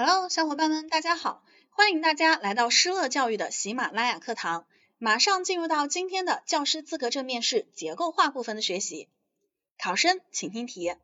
[0.00, 1.42] Hello，小伙伴们，大家好！
[1.70, 4.64] 欢迎大家来到施乐教育的喜马拉雅课堂，
[4.96, 9.08] 马上进入到今天的教师资格证面试结构化部分的学习。
[9.76, 10.94] 考生请听题：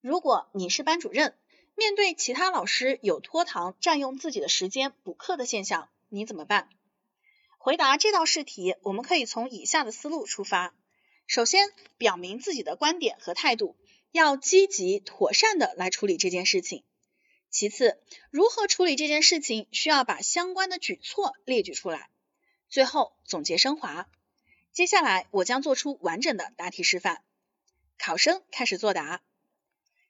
[0.00, 1.36] 如果你是班主任，
[1.76, 6.68] 面对其他老师有拖堂、占用自己的时间补课的现象，你怎么办？
[7.56, 10.74] 回答这道试题，我们可以从以下的思路出发：
[11.28, 13.76] 首先，表明自己的观点和态度，
[14.10, 16.82] 要积极妥善的来处理这件事情。
[17.50, 17.98] 其次，
[18.30, 22.10] 如何处理这件事情，需要把相关的举措列举出来。
[22.68, 24.08] 最后总结升华。
[24.72, 27.22] 接下来我将做出完整的答题示范。
[27.98, 29.22] 考生开始作答。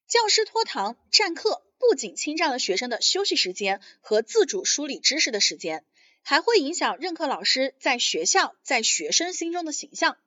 [0.09, 5.85] 教师拖堂占课，不仅侵占了学生的休息时间和自主梳理知识的时间，
[6.23, 10.19] 还会影响任课老师在学校在学生心中的形象。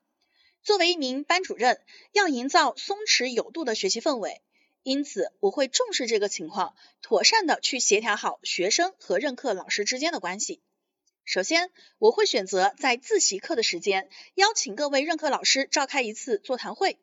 [0.63, 1.81] 作为一名班主任，
[2.13, 4.41] 要营造松弛有度的学习氛围。
[4.83, 10.61] 因此，我会重视这个情况，妥善的去协调好学生和任课老师之间的关系。
[11.23, 16.97] 首先，我会选择在自习课的时间，邀请各位任课老师召开一次座谈会。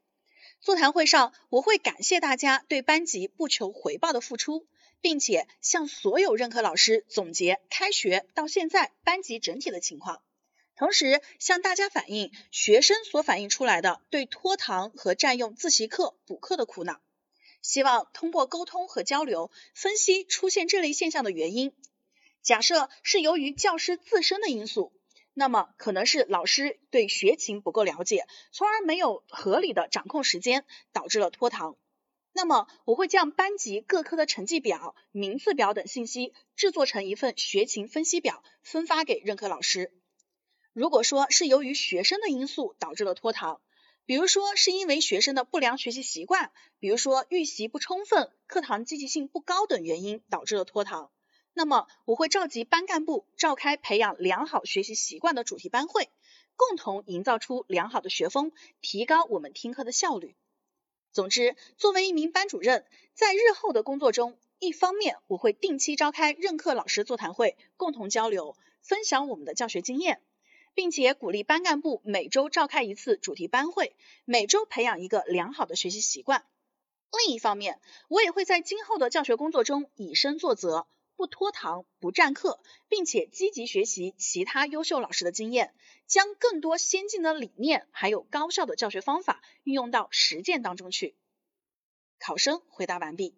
[0.61, 4.67] 座谈会上，我会感谢大家对班级不求回报的付出，
[5.01, 10.21] 并且向所有任课老师总结开学到现在班级整体的情况，
[10.75, 17.01] 同时向大家反映学生所反映出来的对拖堂和占用自习课补课的苦恼。
[17.69, 21.75] 希望通过沟通和交流，分析出现这类现象的原因。
[22.41, 24.95] 假设是由于教师自身的因素，
[25.35, 31.77] 那么可能是老师对学情不够了解，从而没有合理的掌控时间，导致了拖堂。
[32.33, 39.93] 那么我会将班级各科的成绩表、名次表等信息制作成一份学情分析表，分发给任课老师。
[40.73, 43.61] 如果说是由于学生的因素导致了拖堂，
[44.09, 51.11] 比如说是因为学生的不良学习习惯，比如说预习不充分、课堂积极性不高等原因导致了拖堂，
[51.53, 56.09] 那么我会召集班干部召开培养良好学习习惯的主题班会，
[56.57, 60.35] 共同营造出良好的学风，提高我们听课的效率。
[61.13, 70.23] 总之，作为一名班主任，在日后的工作中，一方面我会定期召开任课老师座谈会，共同交流，分享我们的教学经验。
[70.79, 76.47] 并且鼓励班干部每周召开一次主题班会，每周培养一个良好的学习习惯。
[77.11, 85.75] 另一方面，我也会在今后的教学工作中以身作则，不拖堂、不占课，并且积极学习其他优秀老师的经验，
[86.07, 91.17] 将更多先进的理念还有高效的教学方法运用到实践当中去。
[92.21, 93.35] 考生回答完毕。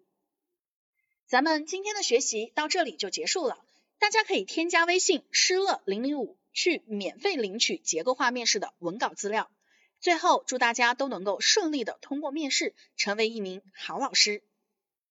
[1.25, 3.65] 咱们今天的学习到这里就结束了，
[3.97, 6.37] 大家可以添加微信施乐零零五。
[6.53, 9.51] 去免费领取结构化面试的文稿资料。
[9.99, 14.43] 最后，祝大家都能够顺利的通过面试，成为一名好老师。